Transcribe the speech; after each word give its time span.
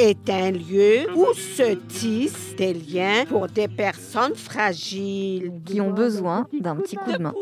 est 0.00 0.30
un 0.30 0.50
lieu 0.50 1.06
où 1.14 1.26
se 1.34 1.74
tissent 1.74 2.56
des 2.56 2.72
liens 2.72 3.26
pour 3.28 3.46
des 3.48 3.68
personnes 3.68 4.34
fragiles. 4.34 5.52
Qui 5.66 5.80
ont 5.80 5.90
besoin 5.90 6.46
d'un 6.58 6.76
petit 6.76 6.96
coup 6.96 7.12
de 7.12 7.18
main. 7.18 7.34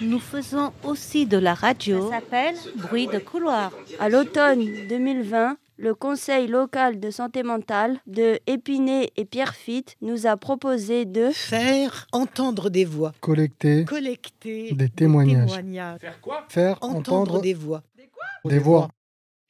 Nous 0.00 0.18
faisons 0.18 0.72
aussi 0.82 1.26
de 1.26 1.36
la 1.36 1.52
radio. 1.52 2.08
Ça 2.10 2.20
s'appelle 2.20 2.54
Bruit 2.76 3.06
de 3.06 3.18
couloir. 3.18 3.70
À 4.00 4.08
l'automne 4.08 4.64
2020, 4.88 5.56
le 5.76 5.94
Conseil 5.94 6.46
local 6.46 7.00
de 7.00 7.10
santé 7.10 7.42
mentale 7.42 7.98
de 8.06 8.38
Épinay 8.46 9.10
et 9.16 9.24
Pierrefitte 9.24 9.96
nous 10.00 10.26
a 10.26 10.36
proposé 10.36 11.04
de 11.04 11.30
faire 11.32 12.06
entendre 12.12 12.70
des 12.70 12.84
voix, 12.84 13.12
collecter, 13.20 13.84
collecter 13.84 14.72
des 14.72 14.88
témoignages, 14.88 15.50
Faire 16.00 16.20
quoi 16.20 16.44
faire 16.48 16.78
entendre, 16.80 16.98
entendre 16.98 17.40
des 17.40 17.54
voix, 17.54 17.82
des 18.44 18.58
voix, 18.58 18.88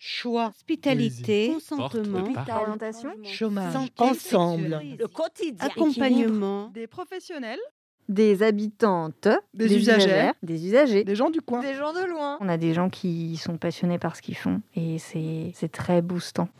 choix, 0.08 0.48
Hospitalité, 0.48 1.50
consentement, 1.54 2.24
Orientation, 2.60 3.10
chômage, 3.24 3.72
Santé 3.72 3.92
ensemble, 4.02 4.82
le 4.98 5.06
quotidien, 5.08 5.66
accompagnement, 5.66 6.68
des 6.74 6.86
professionnels, 6.86 7.58
des 8.06 8.42
habitantes, 8.42 9.28
Des 9.54 9.74
usagères. 9.74 9.96
usagères, 9.96 10.34
des 10.42 10.66
usagers, 10.66 11.04
des 11.04 11.16
gens 11.16 11.30
du 11.30 11.40
coin. 11.40 11.60
des 11.62 11.74
gens 11.74 11.94
de 11.94 12.04
loin. 12.04 12.36
On 12.42 12.50
a 12.50 12.58
des 12.58 12.74
gens 12.74 12.90
qui 12.90 13.38
sont 13.38 13.56
passionnés 13.56 13.98
par 13.98 14.14
ce 14.14 14.20
qu'ils 14.20 14.36
font 14.36 14.60
et 14.76 14.98
c'est 14.98 15.52
c'est 15.54 15.72
très 15.72 16.02
boostant. 16.02 16.50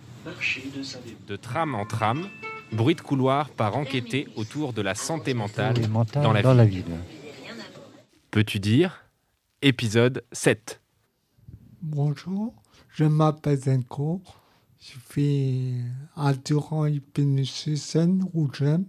De 1.28 1.36
tram 1.36 1.74
en 1.74 1.84
tram, 1.84 2.26
bruit 2.72 2.94
de 2.94 3.02
couloir 3.02 3.50
par 3.50 3.76
enquêter 3.76 4.26
autour 4.36 4.72
de 4.72 4.80
la 4.80 4.94
santé 4.94 5.34
mentale 5.34 5.74
dans 6.14 6.32
la 6.32 6.64
ville. 6.64 6.84
Peux-tu 8.30 8.58
dire 8.58 9.04
Épisode 9.60 10.24
7. 10.32 10.80
Bonjour, 11.82 12.54
je 12.90 13.04
m'appelle 13.04 13.58
Zenko. 13.58 14.20
Je 14.80 16.32
Durand 16.44 16.84
Épinay-sur-Seine 16.86 18.24
où 18.34 18.48
j'aime. 18.52 18.84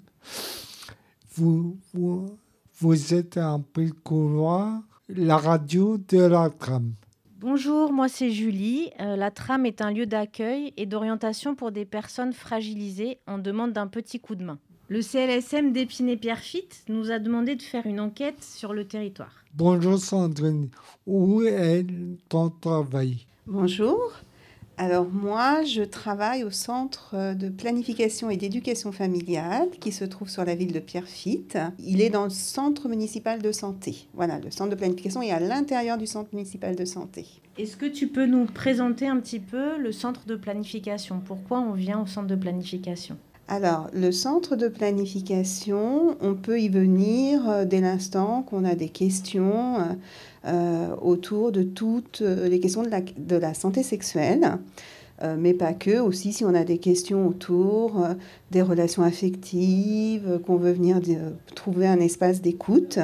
Vous, 1.35 1.77
vous, 1.93 2.37
vous 2.79 3.13
êtes 3.13 3.37
un 3.37 3.61
peu 3.61 3.89
couloir, 4.03 4.81
la 5.07 5.37
radio 5.37 5.97
de 5.97 6.19
la 6.19 6.49
trame. 6.49 6.93
Bonjour, 7.39 7.93
moi 7.93 8.09
c'est 8.09 8.31
Julie. 8.31 8.89
Euh, 8.99 9.15
la 9.15 9.31
tram 9.31 9.65
est 9.65 9.81
un 9.81 9.91
lieu 9.91 10.05
d'accueil 10.05 10.73
et 10.77 10.85
d'orientation 10.85 11.55
pour 11.55 11.71
des 11.71 11.85
personnes 11.85 12.33
fragilisées 12.33 13.19
en 13.27 13.37
demande 13.37 13.71
d'un 13.71 13.87
petit 13.87 14.19
coup 14.19 14.35
de 14.35 14.43
main. 14.43 14.57
Le 14.87 15.01
CLSM 15.01 15.71
d'Épinay-Pierrefitte 15.71 16.85
nous 16.89 17.11
a 17.11 17.19
demandé 17.19 17.55
de 17.55 17.61
faire 17.61 17.85
une 17.85 17.99
enquête 17.99 18.43
sur 18.43 18.73
le 18.73 18.85
territoire. 18.85 19.43
Bonjour 19.53 19.97
Sandrine, 19.97 20.69
où 21.07 21.41
est 21.43 21.85
ton 22.29 22.49
travail? 22.49 23.25
Bonjour. 23.47 24.11
Alors 24.77 25.07
moi, 25.07 25.63
je 25.63 25.83
travaille 25.83 26.43
au 26.43 26.49
centre 26.49 27.11
euh, 27.13 27.35
de 27.35 27.47
planification 27.47 28.31
et 28.31 28.37
d'éducation 28.37 28.91
familiale 28.91 29.69
qui 29.79 29.91
se 29.91 30.03
trouve 30.03 30.29
sur 30.29 30.43
la 30.43 30.55
ville 30.55 30.73
de 30.73 30.79
Pierrefitte. 30.79 31.59
Il 31.77 32.01
est 32.01 32.09
dans 32.09 32.23
le 32.23 32.31
centre 32.31 32.89
municipal 32.89 33.43
de 33.43 33.51
santé. 33.51 34.07
Voilà, 34.15 34.39
le 34.39 34.49
centre 34.49 34.71
de 34.71 34.75
planification 34.75 35.21
est 35.21 35.29
à 35.29 35.39
l'intérieur 35.39 35.99
du 35.99 36.07
centre 36.07 36.29
municipal 36.33 36.75
de 36.75 36.85
santé. 36.85 37.27
Est-ce 37.59 37.77
que 37.77 37.85
tu 37.85 38.07
peux 38.07 38.25
nous 38.25 38.45
présenter 38.45 39.07
un 39.07 39.17
petit 39.17 39.39
peu 39.39 39.77
le 39.77 39.91
centre 39.91 40.25
de 40.25 40.35
planification? 40.35 41.21
Pourquoi 41.23 41.59
on 41.59 41.73
vient 41.73 42.01
au 42.01 42.07
centre 42.07 42.27
de 42.27 42.35
planification? 42.35 43.15
Alors, 43.47 43.89
le 43.93 44.11
centre 44.11 44.55
de 44.55 44.67
planification, 44.67 46.17
on 46.19 46.33
peut 46.33 46.59
y 46.59 46.67
venir 46.67 47.47
euh, 47.47 47.65
dès 47.65 47.79
l'instant 47.79 48.41
qu'on 48.41 48.65
a 48.65 48.73
des 48.73 48.89
questions 48.89 49.75
euh, 49.75 49.81
euh, 50.47 50.95
autour 50.99 51.51
de 51.51 51.61
toutes 51.61 52.21
les 52.21 52.59
questions 52.59 52.81
de 52.81 53.35
la, 53.35 53.53
santé 53.53 53.83
sexuelle, 53.83 54.57
mais 55.39 55.53
pas 55.53 55.73
que, 55.73 55.99
aussi 55.99 56.33
si 56.33 56.43
on 56.43 56.53
a 56.53 56.63
des 56.63 56.77
questions 56.77 57.27
autour 57.27 58.05
des 58.51 58.61
relations 58.61 59.01
affectives, 59.01 60.39
qu'on 60.45 60.57
veut 60.57 60.73
venir 60.73 60.99
trouver 61.55 61.87
un 61.87 61.99
espace 61.99 62.41
d'écoute. 62.41 62.99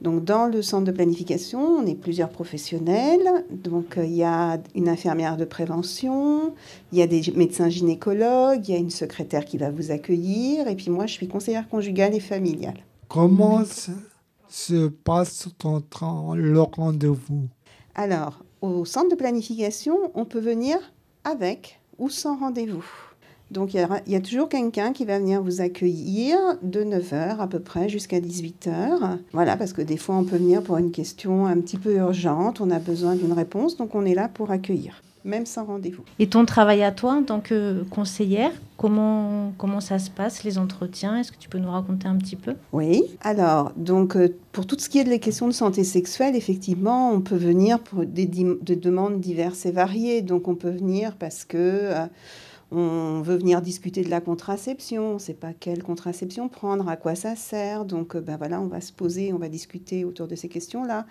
Donc, 0.00 0.24
dans 0.24 0.46
le 0.46 0.62
centre 0.62 0.84
de 0.84 0.92
planification, 0.92 1.60
on 1.60 1.86
est 1.86 1.96
plusieurs 1.96 2.28
professionnels. 2.28 3.44
Donc, 3.50 3.98
euh, 3.98 4.04
il 4.04 4.14
y 4.14 4.22
a 4.22 4.60
une 4.74 4.88
infirmière 4.88 5.36
de 5.36 5.44
prévention, 5.44 6.54
il 6.92 6.98
y 6.98 7.02
a 7.02 7.06
des 7.06 7.20
médecins 7.34 7.68
gynécologues, 7.68 8.68
il 8.68 8.72
y 8.72 8.76
a 8.76 8.80
une 8.80 8.90
secrétaire 8.90 9.44
qui 9.44 9.58
va 9.58 9.70
vous 9.70 9.90
accueillir, 9.90 10.68
et 10.68 10.76
puis 10.76 10.90
moi, 10.90 11.06
je 11.06 11.14
suis 11.14 11.26
conseillère 11.26 11.68
conjugale 11.68 12.14
et 12.14 12.20
familiale. 12.20 12.78
Comment 13.08 13.64
se, 13.64 13.90
se 14.48 14.86
passe 14.88 15.48
ton 15.58 15.80
tra- 15.80 16.36
le 16.36 16.60
rendez-vous? 16.60 17.48
Alors, 17.94 18.44
au 18.60 18.84
centre 18.84 19.10
de 19.10 19.16
planification, 19.16 19.96
on 20.14 20.24
peut 20.24 20.38
venir 20.40 20.78
avec 21.24 21.80
ou 21.98 22.08
sans 22.08 22.38
rendez-vous. 22.38 22.84
Donc, 23.50 23.72
il 23.74 23.80
y, 23.80 23.84
aura- 23.84 24.00
il 24.06 24.12
y 24.12 24.16
a 24.16 24.20
toujours 24.20 24.48
quelqu'un 24.48 24.92
qui 24.92 25.04
va 25.06 25.18
venir 25.18 25.42
vous 25.42 25.60
accueillir 25.60 26.36
de 26.62 26.84
9h 26.84 27.38
à 27.38 27.46
peu 27.46 27.60
près 27.60 27.88
jusqu'à 27.88 28.20
18h. 28.20 29.18
Voilà, 29.32 29.56
parce 29.56 29.72
que 29.72 29.80
des 29.82 29.96
fois, 29.96 30.16
on 30.16 30.24
peut 30.24 30.36
venir 30.36 30.62
pour 30.62 30.76
une 30.76 30.90
question 30.90 31.46
un 31.46 31.58
petit 31.60 31.78
peu 31.78 31.94
urgente, 31.96 32.60
on 32.60 32.70
a 32.70 32.78
besoin 32.78 33.14
d'une 33.14 33.32
réponse, 33.32 33.76
donc 33.76 33.94
on 33.94 34.04
est 34.04 34.14
là 34.14 34.28
pour 34.28 34.50
accueillir, 34.50 35.02
même 35.24 35.46
sans 35.46 35.64
rendez-vous. 35.64 36.02
Et 36.18 36.28
ton 36.28 36.44
travail 36.44 36.82
à 36.82 36.92
toi 36.92 37.14
en 37.14 37.22
tant 37.22 37.40
que 37.40 37.84
conseillère, 37.90 38.50
comment, 38.76 39.52
comment 39.56 39.80
ça 39.80 39.98
se 39.98 40.10
passe, 40.10 40.44
les 40.44 40.58
entretiens? 40.58 41.16
Est-ce 41.18 41.32
que 41.32 41.38
tu 41.38 41.48
peux 41.48 41.58
nous 41.58 41.70
raconter 41.70 42.06
un 42.06 42.16
petit 42.16 42.36
peu? 42.36 42.52
Oui, 42.72 43.02
alors, 43.22 43.72
donc, 43.76 44.14
euh, 44.16 44.28
pour 44.52 44.66
tout 44.66 44.76
ce 44.78 44.90
qui 44.90 44.98
est 44.98 45.04
des 45.04 45.20
questions 45.20 45.46
de 45.46 45.52
santé 45.52 45.84
sexuelle, 45.84 46.36
effectivement, 46.36 47.12
on 47.12 47.20
peut 47.22 47.36
venir 47.36 47.78
pour 47.80 48.04
des 48.04 48.26
demandes 48.26 49.20
diverses 49.20 49.64
et 49.64 49.70
variées. 49.72 50.20
Donc, 50.20 50.48
on 50.48 50.54
peut 50.54 50.70
venir 50.70 51.16
parce 51.18 51.44
que 51.46 51.56
euh, 51.56 52.06
on 52.70 53.22
veut 53.22 53.36
venir 53.36 53.62
discuter 53.62 54.02
de 54.02 54.10
la 54.10 54.20
contraception, 54.20 55.12
on 55.12 55.14
ne 55.14 55.18
sait 55.18 55.32
pas 55.32 55.54
quelle 55.58 55.82
contraception 55.82 56.50
prendre, 56.50 56.86
à 56.88 56.96
quoi 56.96 57.14
ça 57.14 57.34
sert. 57.34 57.86
Donc, 57.86 58.14
euh, 58.14 58.20
ben 58.20 58.36
voilà, 58.36 58.60
on 58.60 58.66
va 58.66 58.82
se 58.82 58.92
poser, 58.92 59.32
on 59.32 59.38
va 59.38 59.48
discuter 59.48 60.04
autour 60.04 60.28
de 60.28 60.34
ces 60.34 60.48
questions-là. 60.48 61.06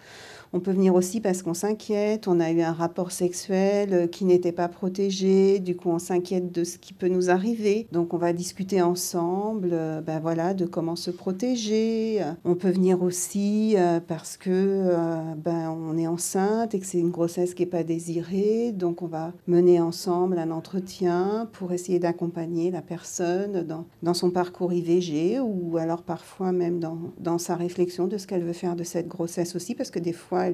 On 0.53 0.59
peut 0.59 0.71
venir 0.71 0.93
aussi 0.93 1.19
parce 1.19 1.41
qu'on 1.41 1.55
s'inquiète, 1.55 2.27
on 2.27 2.39
a 2.39 2.51
eu 2.51 2.61
un 2.61 2.73
rapport 2.73 3.11
sexuel 3.11 3.93
euh, 3.93 4.07
qui 4.07 4.25
n'était 4.25 4.51
pas 4.51 4.67
protégé, 4.67 5.59
du 5.59 5.75
coup 5.75 5.89
on 5.89 5.99
s'inquiète 5.99 6.51
de 6.51 6.63
ce 6.63 6.77
qui 6.77 6.93
peut 6.93 7.07
nous 7.07 7.31
arriver. 7.31 7.87
Donc 7.91 8.13
on 8.13 8.17
va 8.17 8.33
discuter 8.33 8.81
ensemble 8.81 9.69
euh, 9.73 10.01
ben 10.01 10.19
voilà, 10.19 10.53
de 10.53 10.65
comment 10.65 10.95
se 10.95 11.09
protéger. 11.09 12.21
On 12.45 12.53
peut 12.53 12.69
venir 12.69 13.01
aussi 13.01 13.75
parce 14.07 14.37
que 14.37 14.91
ben, 15.37 15.69
on 15.69 15.97
est 15.97 16.07
enceinte 16.07 16.75
et 16.75 16.79
que 16.79 16.85
c'est 16.85 16.99
une 16.99 17.11
grossesse 17.11 17.53
qui 17.53 17.63
n'est 17.63 17.69
pas 17.69 17.83
désirée. 17.83 18.71
Donc 18.73 19.01
on 19.01 19.07
va 19.07 19.33
mener 19.47 19.79
ensemble 19.79 20.37
un 20.37 20.51
entretien 20.51 21.46
pour 21.47 21.71
essayer 21.73 21.99
d'accompagner 21.99 22.71
la 22.71 22.81
personne 22.81 23.63
dans, 23.63 23.85
dans 24.03 24.13
son 24.13 24.31
parcours 24.31 24.73
IVG 24.73 25.39
ou 25.39 25.77
alors 25.77 26.03
parfois 26.03 26.51
même 26.51 26.79
dans, 26.79 26.97
dans 27.17 27.37
sa 27.37 27.55
réflexion 27.55 28.07
de 28.07 28.17
ce 28.17 28.27
qu'elle 28.27 28.43
veut 28.43 28.53
faire 28.53 28.75
de 28.75 28.83
cette 28.83 29.07
grossesse 29.07 29.55
aussi 29.55 29.75
parce 29.75 29.91
que 29.91 29.99
des 29.99 30.13
fois 30.13 30.45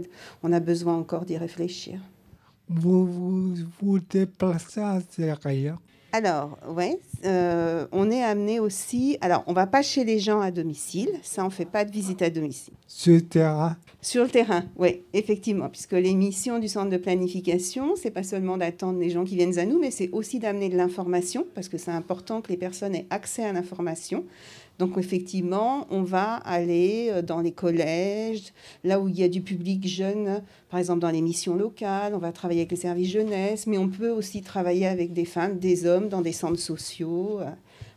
on 0.44 0.54
a 0.54 0.60
besoin 0.60 0.96
encore 0.96 1.26
d'y 1.26 1.38
réfléchir. 1.38 2.00
Vous 2.70 3.06
vous, 3.82 4.00
déplacez 4.00 4.80
à 4.80 4.96
l'extérieur 4.96 5.80
Alors, 6.16 6.60
ouais, 6.68 7.00
euh, 7.26 7.88
on 7.92 8.12
est 8.12 8.24
amené 8.24 8.60
aussi. 8.60 9.18
Alors, 9.20 9.44
on 9.48 9.54
va 9.54 9.66
pas 9.66 9.82
chez 9.82 10.04
les 10.04 10.20
gens 10.20 10.42
à 10.42 10.52
domicile, 10.52 11.10
ça, 11.24 11.44
on 11.44 11.50
fait 11.50 11.66
pas 11.66 11.86
de 11.86 11.92
visite 11.92 12.22
à 12.22 12.30
domicile. 12.30 12.76
sur 12.88 13.16
le 13.16 13.22
terrain. 13.22 13.78
Sur 14.00 14.24
le 14.24 14.30
terrain, 14.30 14.66
oui, 14.76 15.02
effectivement, 15.14 15.70
puisque 15.70 15.94
les 15.94 16.14
missions 16.14 16.60
du 16.60 16.68
centre 16.68 16.92
de 16.92 16.98
planification, 16.98 17.96
c'est 17.96 18.12
pas 18.12 18.22
seulement 18.22 18.58
d'attendre 18.58 19.00
les 19.00 19.10
gens 19.10 19.24
qui 19.24 19.36
viennent 19.36 19.58
à 19.58 19.66
nous, 19.66 19.80
mais 19.80 19.90
c'est 19.90 20.12
aussi 20.12 20.38
d'amener 20.38 20.70
de 20.70 20.78
l'information, 20.78 21.48
parce 21.56 21.68
que 21.68 21.80
c'est 21.80 21.90
important 21.90 22.42
que 22.42 22.50
les 22.50 22.58
personnes 22.58 22.94
aient 22.94 23.08
accès 23.10 23.44
à 23.44 23.52
l'information. 23.52 24.24
Donc, 24.80 24.98
effectivement, 24.98 25.86
on 25.92 26.02
va 26.04 26.36
aller 26.38 27.10
euh, 27.12 27.22
dans 27.22 27.42
les 27.42 27.52
collèges, 27.52 28.54
là 28.84 29.00
où 29.00 29.08
il 29.08 29.18
y 29.18 29.24
a 29.24 29.30
du 29.30 29.42
public 29.42 29.88
jeune, 29.88 30.42
par 30.70 30.80
exemple 30.80 31.00
dans 31.00 31.12
les 31.12 31.22
missions 31.22 31.56
locales, 31.56 32.16
on 32.16 32.18
va 32.18 32.32
travailler 32.32 32.62
avec 32.62 32.72
les 32.72 32.78
services 32.78 33.10
jeunesse, 33.12 33.68
mais 33.68 33.78
on 33.78 33.88
peut 33.90 34.10
aussi 34.10 34.42
travailler 34.42 34.88
avec 34.88 35.14
des 35.14 35.26
femmes, 35.26 35.60
des 35.60 35.86
hommes 35.86 36.10
dans 36.10 36.22
des 36.22 36.32
centres 36.34 36.60
sociaux. 36.60 37.40
euh, 37.42 37.50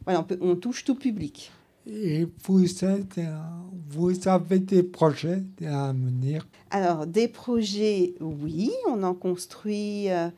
Voilà, 0.05 0.21
on, 0.21 0.25
peut- 0.25 0.39
on 0.41 0.55
touche 0.55 0.85
tout 0.85 0.95
public. 0.97 1.51
Et 1.89 2.27
vous, 2.45 2.65
êtes, 2.85 3.21
vous 3.91 4.29
avez 4.29 4.59
des 4.59 4.83
projets 4.83 5.43
à 5.65 5.93
venir. 5.93 6.47
Alors, 6.71 7.07
des 7.07 7.29
projets, 7.29 8.15
oui, 8.21 8.71
on 8.89 9.03
en 9.05 9.15
construit, 9.15 10.11
euh, 10.11 10.29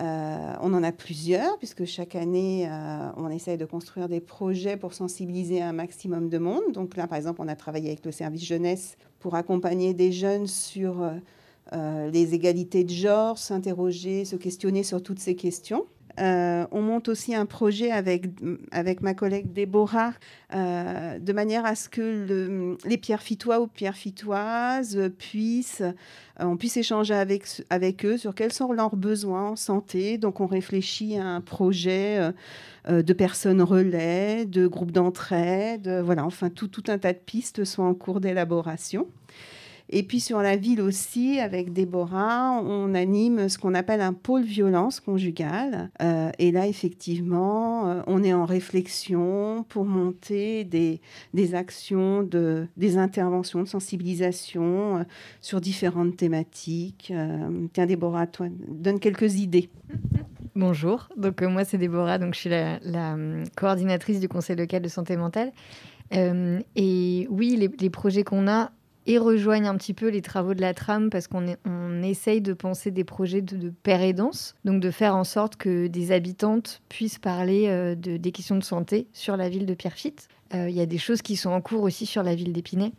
euh, 0.00 0.54
on 0.60 0.72
en 0.72 0.82
a 0.82 0.92
plusieurs, 0.92 1.58
puisque 1.58 1.84
chaque 1.84 2.14
année, 2.14 2.66
euh, 2.66 3.10
on 3.16 3.28
essaye 3.28 3.58
de 3.58 3.66
construire 3.66 4.08
des 4.08 4.20
projets 4.20 4.76
pour 4.76 4.94
sensibiliser 4.94 5.60
un 5.60 5.72
maximum 5.72 6.28
de 6.28 6.38
monde. 6.38 6.72
Donc 6.72 6.96
là, 6.96 7.06
par 7.06 7.18
exemple, 7.18 7.42
on 7.42 7.48
a 7.48 7.56
travaillé 7.56 7.88
avec 7.88 8.04
le 8.04 8.12
service 8.12 8.44
jeunesse 8.44 8.96
pour 9.18 9.34
accompagner 9.34 9.92
des 9.92 10.10
jeunes 10.10 10.46
sur 10.46 11.02
euh, 11.72 12.10
les 12.10 12.34
égalités 12.34 12.84
de 12.84 12.90
genre, 12.90 13.36
s'interroger, 13.36 14.24
se 14.24 14.36
questionner 14.36 14.82
sur 14.82 15.02
toutes 15.02 15.20
ces 15.20 15.36
questions. 15.36 15.84
Euh, 16.20 16.66
on 16.70 16.82
monte 16.82 17.08
aussi 17.08 17.34
un 17.34 17.46
projet 17.46 17.90
avec, 17.90 18.26
avec 18.70 19.00
ma 19.00 19.14
collègue 19.14 19.52
Déborah, 19.52 20.12
euh, 20.54 21.18
de 21.18 21.32
manière 21.32 21.64
à 21.64 21.74
ce 21.74 21.88
que 21.88 22.76
les 22.84 22.98
pierres 22.98 23.22
fitois 23.22 23.60
ou 23.60 23.66
pierres 23.66 23.96
fitoises 23.96 25.10
puissent, 25.18 25.80
euh, 25.80 26.44
on 26.44 26.56
puisse 26.56 26.76
échanger 26.76 27.14
avec, 27.14 27.44
avec 27.70 28.04
eux 28.04 28.18
sur 28.18 28.34
quels 28.34 28.52
sont 28.52 28.72
leurs 28.72 28.96
besoins 28.96 29.50
en 29.50 29.56
santé. 29.56 30.18
Donc 30.18 30.40
on 30.40 30.46
réfléchit 30.46 31.16
à 31.16 31.26
un 31.26 31.40
projet 31.40 32.32
de 32.88 33.12
personnes 33.12 33.62
relais, 33.62 34.44
de 34.44 34.66
groupes 34.66 34.92
d'entraide, 34.92 36.02
voilà, 36.04 36.24
enfin 36.24 36.50
tout, 36.50 36.68
tout 36.68 36.84
un 36.88 36.98
tas 36.98 37.12
de 37.12 37.18
pistes 37.18 37.64
sont 37.64 37.82
en 37.82 37.94
cours 37.94 38.20
d'élaboration. 38.20 39.06
Et 39.94 40.02
puis 40.02 40.20
sur 40.20 40.40
la 40.40 40.56
ville 40.56 40.80
aussi, 40.80 41.38
avec 41.38 41.74
Déborah, 41.74 42.62
on 42.64 42.94
anime 42.94 43.50
ce 43.50 43.58
qu'on 43.58 43.74
appelle 43.74 44.00
un 44.00 44.14
pôle 44.14 44.42
violence 44.42 45.00
conjugale. 45.00 45.90
Euh, 46.00 46.30
et 46.38 46.50
là, 46.50 46.66
effectivement, 46.66 47.90
euh, 47.90 48.02
on 48.06 48.24
est 48.24 48.32
en 48.32 48.46
réflexion 48.46 49.66
pour 49.68 49.84
monter 49.84 50.64
des, 50.64 51.00
actions, 51.54 52.22
de, 52.22 52.66
des 52.78 52.96
interventions 52.96 53.60
de 53.60 53.68
sensibilisation 53.68 54.96
euh, 54.96 55.02
sur 55.42 55.60
différentes 55.60 56.16
thématiques. 56.16 57.12
tiens, 57.74 57.86
Déborah, 57.86 58.26
toi, 58.26 58.46
donne 58.50 58.98
quelques 58.98 59.34
idées. 59.34 59.68
Bonjour, 60.56 61.08
donc 61.18 61.42
moi 61.42 61.64
c'est 61.64 61.78
Déborah, 61.78 62.18
donc 62.18 62.34
je 62.34 62.40
suis 62.40 62.50
la, 62.50 63.16
coordinatrice 63.56 64.20
du 64.20 64.28
Conseil 64.28 64.56
local 64.56 64.80
de 64.80 64.88
santé 64.88 65.18
mentale. 65.18 65.52
et 66.12 67.26
oui, 67.30 67.70
les 67.78 67.90
projets 67.90 68.24
qu'on 68.24 68.48
a, 68.48 68.70
et 69.06 69.18
rejoignent 69.18 69.68
un 69.68 69.76
petit 69.76 69.94
peu 69.94 70.08
les 70.08 70.22
travaux 70.22 70.54
de 70.54 70.60
la 70.60 70.74
trame 70.74 71.10
parce 71.10 71.26
qu'on 71.26 71.56
on 71.64 72.02
essaye 72.02 72.40
de 72.40 72.52
penser 72.52 72.90
des 72.90 73.04
projets 73.04 73.42
de, 73.42 73.56
de 73.56 73.70
père 73.70 74.00
aidance, 74.00 74.54
donc 74.64 74.80
de 74.80 74.90
faire 74.90 75.16
en 75.16 75.24
sorte 75.24 75.56
que 75.56 75.86
des 75.86 76.12
habitantes 76.12 76.82
puissent 76.88 77.18
parler 77.18 77.68
euh, 77.68 77.94
de, 77.94 78.16
des 78.16 78.32
questions 78.32 78.56
de 78.56 78.64
santé 78.64 79.08
sur 79.12 79.36
la 79.36 79.48
ville 79.48 79.66
de 79.66 79.74
Pierrefitte. 79.74 80.28
Euh, 80.54 80.68
il 80.68 80.76
y 80.76 80.80
a 80.80 80.86
des 80.86 80.98
choses 80.98 81.22
qui 81.22 81.36
sont 81.36 81.50
en 81.50 81.60
cours 81.60 81.82
aussi 81.82 82.06
sur 82.06 82.22
la 82.22 82.34
ville 82.34 82.52
d'Épinay 82.52 82.92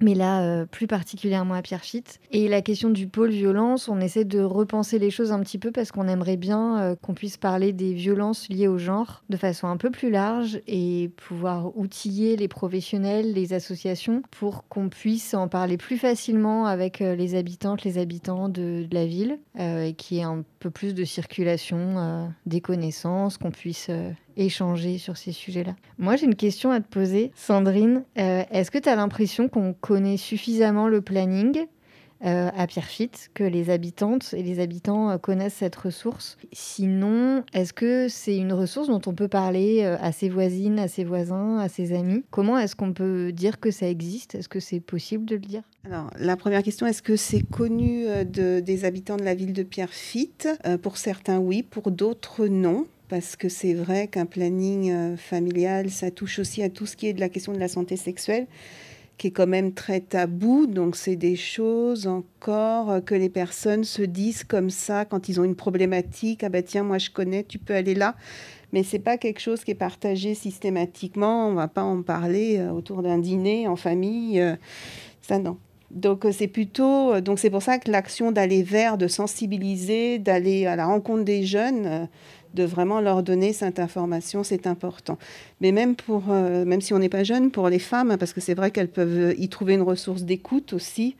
mais 0.00 0.14
là 0.14 0.42
euh, 0.42 0.66
plus 0.66 0.86
particulièrement 0.86 1.54
à 1.54 1.62
Pierrefitte. 1.62 2.20
Et 2.30 2.48
la 2.48 2.62
question 2.62 2.90
du 2.90 3.06
pôle 3.06 3.30
violence, 3.30 3.88
on 3.88 4.00
essaie 4.00 4.24
de 4.24 4.40
repenser 4.40 4.98
les 4.98 5.10
choses 5.10 5.32
un 5.32 5.40
petit 5.40 5.58
peu 5.58 5.72
parce 5.72 5.92
qu'on 5.92 6.08
aimerait 6.08 6.36
bien 6.36 6.80
euh, 6.80 6.96
qu'on 6.96 7.14
puisse 7.14 7.36
parler 7.36 7.72
des 7.72 7.92
violences 7.92 8.48
liées 8.48 8.68
au 8.68 8.78
genre 8.78 9.22
de 9.28 9.36
façon 9.36 9.66
un 9.68 9.76
peu 9.76 9.90
plus 9.90 10.10
large 10.10 10.60
et 10.66 11.10
pouvoir 11.16 11.76
outiller 11.76 12.36
les 12.36 12.48
professionnels, 12.48 13.32
les 13.32 13.52
associations 13.52 14.22
pour 14.30 14.66
qu'on 14.68 14.88
puisse 14.88 15.34
en 15.34 15.48
parler 15.48 15.76
plus 15.76 15.98
facilement 15.98 16.66
avec 16.66 17.00
euh, 17.00 17.14
les 17.14 17.34
habitantes, 17.34 17.84
les 17.84 17.98
habitants 17.98 18.48
de, 18.48 18.86
de 18.88 18.94
la 18.94 19.06
ville 19.06 19.38
et 19.58 19.94
qui 19.94 20.18
ait 20.18 20.22
un 20.22 20.44
peu 20.60 20.70
plus 20.70 20.94
de 20.94 21.04
circulation 21.04 22.30
des 22.46 22.60
connaissances, 22.60 23.38
qu'on 23.38 23.50
puisse 23.50 23.90
échanger 24.38 24.98
sur 24.98 25.16
ces 25.16 25.32
sujets-là. 25.32 25.74
Moi, 25.98 26.16
j'ai 26.16 26.26
une 26.26 26.34
question 26.34 26.70
à 26.70 26.80
te 26.80 26.88
poser, 26.88 27.32
Sandrine. 27.34 28.04
Euh, 28.18 28.42
est-ce 28.50 28.70
que 28.70 28.78
tu 28.78 28.88
as 28.88 28.96
l'impression 28.96 29.48
qu'on 29.48 29.74
connaît 29.74 30.16
suffisamment 30.16 30.88
le 30.88 31.02
planning 31.02 31.66
euh, 32.24 32.50
à 32.56 32.66
Pierrefitte, 32.66 33.30
que 33.34 33.44
les 33.44 33.70
habitantes 33.70 34.34
et 34.36 34.42
les 34.42 34.60
habitants 34.60 35.10
euh, 35.10 35.18
connaissent 35.18 35.54
cette 35.54 35.76
ressource. 35.76 36.36
Sinon, 36.52 37.44
est-ce 37.52 37.72
que 37.72 38.08
c'est 38.08 38.36
une 38.36 38.52
ressource 38.52 38.88
dont 38.88 39.00
on 39.06 39.14
peut 39.14 39.28
parler 39.28 39.84
à 39.84 40.12
ses 40.12 40.28
voisines, 40.28 40.78
à 40.78 40.88
ses 40.88 41.04
voisins, 41.04 41.58
à 41.58 41.68
ses 41.68 41.92
amis? 41.92 42.24
Comment 42.30 42.58
est-ce 42.58 42.76
qu'on 42.76 42.92
peut 42.92 43.32
dire 43.32 43.60
que 43.60 43.70
ça 43.70 43.88
existe? 43.88 44.34
Est-ce 44.34 44.48
que 44.48 44.60
c'est 44.60 44.80
possible 44.80 45.24
de 45.24 45.34
le 45.34 45.40
dire? 45.40 45.62
Alors, 45.84 46.10
la 46.18 46.36
première 46.36 46.62
question, 46.62 46.86
est-ce 46.86 47.02
que 47.02 47.16
c'est 47.16 47.42
connu 47.42 48.06
de, 48.24 48.60
des 48.60 48.84
habitants 48.84 49.16
de 49.16 49.24
la 49.24 49.34
ville 49.34 49.52
de 49.52 49.62
Pierrefitte? 49.62 50.48
Pour 50.82 50.96
certains, 50.96 51.38
oui, 51.38 51.62
pour 51.62 51.90
d'autres, 51.90 52.46
non. 52.46 52.86
Parce 53.08 53.36
que 53.36 53.48
c'est 53.48 53.72
vrai 53.72 54.06
qu'un 54.06 54.26
planning 54.26 54.92
euh, 54.92 55.16
familial, 55.16 55.90
ça 55.90 56.10
touche 56.10 56.38
aussi 56.38 56.62
à 56.62 56.68
tout 56.68 56.84
ce 56.84 56.94
qui 56.94 57.06
est 57.06 57.14
de 57.14 57.20
la 57.20 57.30
question 57.30 57.52
de 57.52 57.58
la 57.58 57.68
santé 57.68 57.96
sexuelle, 57.96 58.46
qui 59.18 59.26
est 59.26 59.32
quand 59.32 59.48
même 59.48 59.72
très 59.72 60.00
tabou. 60.00 60.66
Donc 60.66 60.96
c'est 60.96 61.16
des 61.16 61.36
choses 61.36 62.06
encore 62.06 62.90
euh, 62.90 63.00
que 63.00 63.14
les 63.14 63.28
personnes 63.28 63.84
se 63.84 64.02
disent 64.02 64.44
comme 64.44 64.70
ça 64.70 65.04
quand 65.04 65.28
ils 65.28 65.40
ont 65.40 65.44
une 65.44 65.56
problématique. 65.56 66.44
Ah 66.44 66.48
ben 66.48 66.62
tiens, 66.62 66.84
moi 66.84 66.98
je 66.98 67.10
connais, 67.10 67.42
tu 67.44 67.58
peux 67.58 67.74
aller 67.74 67.94
là. 67.94 68.14
Mais 68.72 68.82
c'est 68.82 68.98
pas 68.98 69.18
quelque 69.18 69.40
chose 69.40 69.64
qui 69.64 69.72
est 69.72 69.74
partagé 69.74 70.34
systématiquement. 70.34 71.48
On 71.48 71.54
va 71.54 71.68
pas 71.68 71.82
en 71.82 72.02
parler 72.02 72.58
euh, 72.58 72.70
autour 72.70 73.02
d'un 73.02 73.18
dîner 73.18 73.66
en 73.66 73.76
famille. 73.76 74.42
Ça 75.20 75.38
non. 75.38 75.58
Donc 75.90 76.26
c'est 76.32 76.48
plutôt 76.48 77.18
donc 77.22 77.38
c'est 77.38 77.48
pour 77.48 77.62
ça 77.62 77.78
que 77.78 77.90
l'action 77.90 78.30
d'aller 78.30 78.62
vers, 78.62 78.98
de 78.98 79.08
sensibiliser, 79.08 80.18
d'aller 80.18 80.66
à 80.66 80.76
la 80.76 80.86
rencontre 80.86 81.24
des 81.24 81.44
jeunes 81.44 82.08
de 82.54 82.64
vraiment 82.64 83.00
leur 83.00 83.22
donner 83.22 83.52
cette 83.52 83.78
information, 83.78 84.42
c'est 84.42 84.66
important. 84.66 85.18
Mais 85.60 85.72
même, 85.72 85.96
pour, 85.96 86.24
euh, 86.30 86.64
même 86.64 86.80
si 86.80 86.94
on 86.94 86.98
n'est 86.98 87.08
pas 87.08 87.24
jeune, 87.24 87.50
pour 87.50 87.68
les 87.68 87.78
femmes, 87.78 88.16
parce 88.18 88.32
que 88.32 88.40
c'est 88.40 88.54
vrai 88.54 88.70
qu'elles 88.70 88.90
peuvent 88.90 89.34
y 89.38 89.48
trouver 89.48 89.74
une 89.74 89.82
ressource 89.82 90.22
d'écoute 90.22 90.72
aussi. 90.72 91.16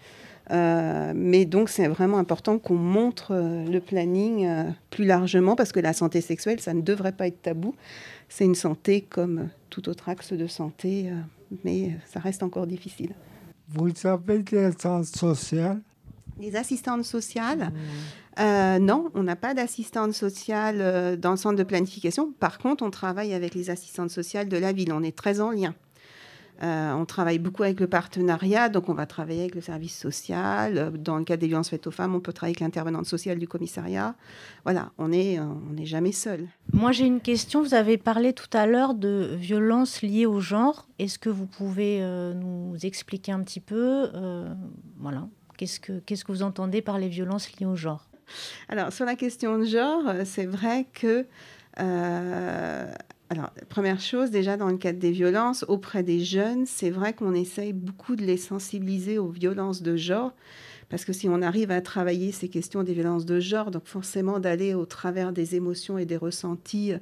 Euh, 0.50 1.12
mais 1.14 1.44
donc 1.44 1.68
c'est 1.68 1.88
vraiment 1.88 2.16
important 2.16 2.58
qu'on 2.58 2.74
montre 2.74 3.32
euh, 3.32 3.66
le 3.66 3.80
planning 3.80 4.48
plus 4.88 5.04
largement 5.04 5.56
parce 5.56 5.72
que 5.72 5.80
la 5.80 5.92
santé 5.92 6.22
sexuelle, 6.22 6.58
ça 6.58 6.72
ne 6.72 6.80
devrait 6.80 7.12
pas 7.12 7.26
être 7.26 7.42
tabou. 7.42 7.74
C'est 8.30 8.46
une 8.46 8.54
santé 8.54 9.02
comme 9.02 9.48
tout 9.68 9.90
autre 9.90 10.08
axe 10.08 10.32
de 10.32 10.46
santé, 10.46 11.10
mais 11.64 11.92
ça 12.06 12.20
reste 12.20 12.42
encore 12.42 12.66
difficile. 12.66 13.12
Vous 13.68 13.90
avez 14.06 14.38
des 14.38 14.70
sens 14.78 15.10
sociales 15.12 15.80
Les 16.40 16.56
assistantes 16.56 17.04
sociales 17.04 17.70
mmh. 17.70 18.27
Euh, 18.38 18.78
non, 18.78 19.10
on 19.14 19.24
n'a 19.24 19.36
pas 19.36 19.54
d'assistante 19.54 20.12
sociale 20.12 20.78
euh, 20.80 21.16
dans 21.16 21.32
le 21.32 21.36
centre 21.36 21.56
de 21.56 21.64
planification. 21.64 22.32
Par 22.38 22.58
contre, 22.58 22.84
on 22.84 22.90
travaille 22.90 23.34
avec 23.34 23.54
les 23.54 23.70
assistantes 23.70 24.10
sociales 24.10 24.48
de 24.48 24.56
la 24.56 24.72
ville. 24.72 24.92
On 24.92 25.02
est 25.02 25.16
très 25.16 25.40
en 25.40 25.50
lien. 25.50 25.74
Euh, 26.60 26.92
on 26.92 27.04
travaille 27.04 27.38
beaucoup 27.38 27.62
avec 27.62 27.78
le 27.78 27.86
partenariat, 27.86 28.68
donc 28.68 28.88
on 28.88 28.94
va 28.94 29.06
travailler 29.06 29.42
avec 29.42 29.54
le 29.54 29.60
service 29.60 29.96
social. 29.96 30.92
Dans 30.98 31.16
le 31.16 31.22
cas 31.22 31.36
des 31.36 31.46
violences 31.46 31.68
faites 31.68 31.86
aux 31.86 31.92
femmes, 31.92 32.16
on 32.16 32.20
peut 32.20 32.32
travailler 32.32 32.54
avec 32.54 32.60
l'intervenante 32.60 33.06
sociale 33.06 33.38
du 33.38 33.46
commissariat. 33.46 34.16
Voilà, 34.64 34.90
on 34.98 35.08
n'est 35.08 35.38
on 35.38 35.84
jamais 35.84 36.10
seul. 36.10 36.48
Moi, 36.72 36.90
j'ai 36.90 37.06
une 37.06 37.20
question. 37.20 37.62
Vous 37.62 37.74
avez 37.74 37.96
parlé 37.96 38.32
tout 38.32 38.50
à 38.52 38.66
l'heure 38.66 38.94
de 38.94 39.36
violences 39.38 40.02
liées 40.02 40.26
au 40.26 40.40
genre. 40.40 40.88
Est-ce 40.98 41.20
que 41.20 41.30
vous 41.30 41.46
pouvez 41.46 42.00
nous 42.34 42.74
expliquer 42.82 43.30
un 43.30 43.42
petit 43.42 43.60
peu 43.60 44.10
qu'est-ce 45.56 46.24
que 46.24 46.32
vous 46.32 46.42
entendez 46.42 46.82
par 46.82 46.98
les 46.98 47.08
violences 47.08 47.52
liées 47.52 47.66
au 47.66 47.76
genre? 47.76 48.07
Alors, 48.68 48.92
sur 48.92 49.04
la 49.04 49.14
question 49.14 49.58
de 49.58 49.64
genre, 49.64 50.08
euh, 50.08 50.22
c'est 50.24 50.46
vrai 50.46 50.86
que... 50.92 51.26
Euh, 51.80 52.92
alors, 53.30 53.50
première 53.68 54.00
chose, 54.00 54.30
déjà 54.30 54.56
dans 54.56 54.68
le 54.68 54.78
cadre 54.78 54.98
des 54.98 55.10
violences 55.10 55.64
auprès 55.68 56.02
des 56.02 56.24
jeunes, 56.24 56.64
c'est 56.64 56.88
vrai 56.88 57.12
qu'on 57.12 57.34
essaye 57.34 57.74
beaucoup 57.74 58.16
de 58.16 58.24
les 58.24 58.38
sensibiliser 58.38 59.18
aux 59.18 59.28
violences 59.28 59.82
de 59.82 59.96
genre, 59.96 60.32
parce 60.88 61.04
que 61.04 61.12
si 61.12 61.28
on 61.28 61.42
arrive 61.42 61.70
à 61.70 61.80
travailler 61.80 62.32
ces 62.32 62.48
questions 62.48 62.82
des 62.82 62.94
violences 62.94 63.26
de 63.26 63.40
genre, 63.40 63.70
donc 63.70 63.86
forcément 63.86 64.40
d'aller 64.40 64.74
au 64.74 64.86
travers 64.86 65.32
des 65.32 65.54
émotions 65.54 65.98
et 65.98 66.06
des 66.06 66.16
ressentis 66.16 66.92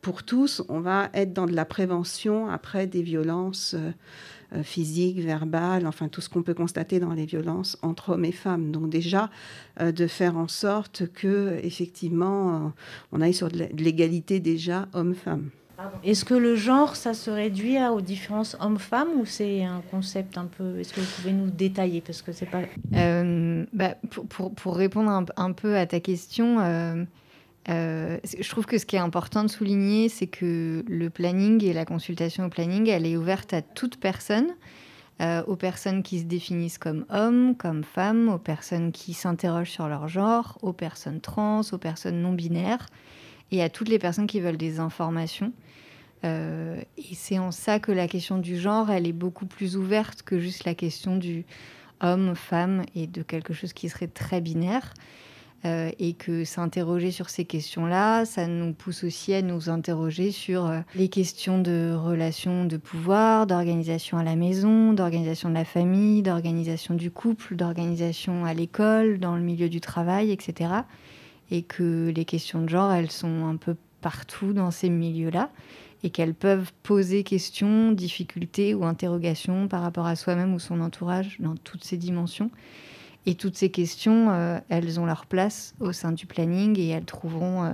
pour 0.00 0.22
tous, 0.22 0.62
on 0.68 0.80
va 0.80 1.10
être 1.14 1.32
dans 1.32 1.46
de 1.46 1.54
la 1.54 1.64
prévention 1.64 2.48
après 2.48 2.86
des 2.86 3.02
violences. 3.02 3.74
Euh, 3.74 3.92
euh, 4.52 4.62
physique, 4.62 5.18
verbale, 5.18 5.88
enfin 5.88 6.06
tout 6.06 6.20
ce 6.20 6.28
qu'on 6.28 6.44
peut 6.44 6.54
constater 6.54 7.00
dans 7.00 7.12
les 7.12 7.26
violences 7.26 7.76
entre 7.82 8.10
hommes 8.10 8.24
et 8.24 8.30
femmes. 8.30 8.70
Donc 8.70 8.88
déjà, 8.88 9.28
euh, 9.80 9.90
de 9.90 10.06
faire 10.06 10.36
en 10.36 10.46
sorte 10.46 11.10
que 11.12 11.58
effectivement, 11.64 12.54
euh, 12.54 12.68
on 13.10 13.20
aille 13.20 13.34
sur 13.34 13.48
de 13.48 13.66
l'égalité 13.76 14.38
déjà 14.38 14.86
homme-femme. 14.92 15.50
Est-ce 16.04 16.24
que 16.24 16.34
le 16.34 16.56
genre, 16.56 16.96
ça 16.96 17.14
se 17.14 17.30
réduit 17.30 17.76
aux 17.84 18.00
différences 18.00 18.56
hommes-femmes 18.60 19.20
ou 19.20 19.26
c'est 19.26 19.64
un 19.64 19.82
concept 19.90 20.38
un 20.38 20.46
peu... 20.46 20.78
Est-ce 20.78 20.92
que 20.92 21.00
vous 21.00 21.10
pouvez 21.16 21.32
nous 21.32 21.50
détailler 21.50 22.00
Parce 22.00 22.22
que 22.22 22.32
c'est 22.32 22.46
pas... 22.46 22.62
Bah, 23.72 23.94
pour, 24.10 24.26
pour, 24.26 24.54
pour, 24.54 24.76
répondre 24.76 25.10
un, 25.36 25.52
peu 25.52 25.76
à 25.76 25.86
ta 25.86 26.00
question, 26.00 26.58
euh, 27.68 28.18
je 28.24 28.48
trouve 28.48 28.66
que 28.66 28.78
ce 28.78 28.86
qui 28.86 28.96
est 28.96 29.00
important 29.00 29.42
de 29.42 29.48
souligner, 29.48 30.08
c'est 30.08 30.26
que 30.26 30.84
le 30.86 31.10
planning 31.10 31.64
et 31.64 31.72
la 31.72 31.84
consultation 31.84 32.46
au 32.46 32.48
planning, 32.48 32.88
elle 32.88 33.06
est 33.06 33.16
ouverte 33.16 33.52
à 33.52 33.62
toute 33.62 33.98
personne, 33.98 34.54
euh, 35.20 35.42
aux 35.46 35.56
personnes 35.56 36.02
qui 36.02 36.20
se 36.20 36.24
définissent 36.24 36.78
comme 36.78 37.06
hommes, 37.10 37.56
comme 37.56 37.82
femmes, 37.82 38.28
aux 38.28 38.38
personnes 38.38 38.92
qui 38.92 39.14
s'interrogent 39.14 39.70
sur 39.70 39.88
leur 39.88 40.08
genre, 40.08 40.58
aux 40.62 40.72
personnes 40.72 41.20
trans, 41.20 41.62
aux 41.72 41.78
personnes 41.78 42.20
non 42.20 42.32
binaires, 42.32 42.86
et 43.52 43.62
à 43.62 43.68
toutes 43.68 43.88
les 43.88 43.98
personnes 43.98 44.26
qui 44.26 44.40
veulent 44.40 44.56
des 44.56 44.80
informations. 44.80 45.52
Euh, 46.24 46.80
et 46.96 47.14
c'est 47.14 47.38
en 47.38 47.52
ça 47.52 47.78
que 47.78 47.92
la 47.92 48.08
question 48.08 48.38
du 48.38 48.58
genre, 48.58 48.90
elle 48.90 49.06
est 49.06 49.12
beaucoup 49.12 49.46
plus 49.46 49.76
ouverte 49.76 50.22
que 50.22 50.38
juste 50.38 50.64
la 50.64 50.74
question 50.74 51.16
du 51.16 51.44
homme, 52.00 52.34
femme 52.34 52.82
et 52.94 53.06
de 53.06 53.22
quelque 53.22 53.54
chose 53.54 53.72
qui 53.72 53.88
serait 53.88 54.08
très 54.08 54.40
binaire. 54.40 54.92
Euh, 55.64 55.90
et 55.98 56.12
que 56.12 56.44
s'interroger 56.44 57.10
sur 57.10 57.30
ces 57.30 57.44
questions-là, 57.44 58.24
ça 58.24 58.46
nous 58.46 58.74
pousse 58.74 59.02
aussi 59.04 59.32
à 59.32 59.40
nous 59.40 59.70
interroger 59.70 60.30
sur 60.30 60.66
euh, 60.66 60.80
les 60.94 61.08
questions 61.08 61.58
de 61.58 61.92
relations 61.92 62.66
de 62.66 62.76
pouvoir, 62.76 63.46
d'organisation 63.46 64.18
à 64.18 64.22
la 64.22 64.36
maison, 64.36 64.92
d'organisation 64.92 65.48
de 65.48 65.54
la 65.54 65.64
famille, 65.64 66.22
d'organisation 66.22 66.94
du 66.94 67.10
couple, 67.10 67.56
d'organisation 67.56 68.44
à 68.44 68.52
l'école, 68.52 69.18
dans 69.18 69.34
le 69.34 69.42
milieu 69.42 69.68
du 69.68 69.80
travail, 69.80 70.30
etc. 70.30 70.70
et 71.50 71.62
que 71.62 72.12
les 72.14 72.24
questions 72.24 72.62
de 72.62 72.68
genre, 72.68 72.92
elles 72.92 73.10
sont 73.10 73.46
un 73.46 73.56
peu 73.56 73.76
partout 74.00 74.52
dans 74.52 74.70
ces 74.70 74.88
milieux-là 74.88 75.50
et 76.02 76.10
qu'elles 76.10 76.34
peuvent 76.34 76.72
poser 76.82 77.24
questions, 77.24 77.92
difficultés 77.92 78.74
ou 78.74 78.84
interrogations 78.84 79.68
par 79.68 79.82
rapport 79.82 80.06
à 80.06 80.16
soi-même 80.16 80.54
ou 80.54 80.58
son 80.58 80.80
entourage 80.80 81.40
dans 81.40 81.56
toutes 81.56 81.84
ces 81.84 81.96
dimensions. 81.96 82.50
Et 83.24 83.34
toutes 83.34 83.56
ces 83.56 83.70
questions, 83.70 84.30
euh, 84.30 84.58
elles 84.68 85.00
ont 85.00 85.06
leur 85.06 85.26
place 85.26 85.74
au 85.80 85.92
sein 85.92 86.12
du 86.12 86.26
planning 86.26 86.78
et 86.78 86.88
elles 86.90 87.04
trouveront 87.04 87.64
euh, 87.64 87.72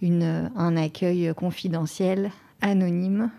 une, 0.00 0.50
un 0.54 0.76
accueil 0.76 1.32
confidentiel, 1.34 2.30
anonyme. 2.60 3.30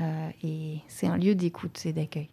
Euh, 0.00 0.28
et 0.42 0.78
c'est 0.88 1.06
un 1.06 1.16
lieu 1.16 1.34
d'écoute 1.36 1.80
et 1.86 1.92
d'accueil. 1.92 2.28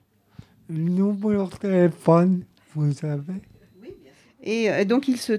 Numéro 0.69 1.48
de 1.48 1.55
téléphone, 1.55 2.43
vous 2.74 2.91
savez 2.93 3.41
Et 4.48 4.86
donc, 4.86 5.08
il 5.08 5.18
se, 5.18 5.34